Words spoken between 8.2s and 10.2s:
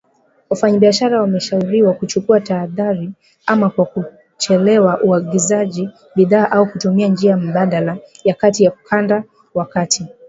ya kati ukanda wa kati.